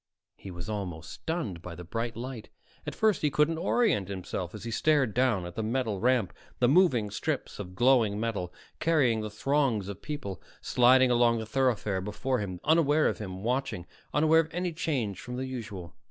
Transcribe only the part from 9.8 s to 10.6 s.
of people,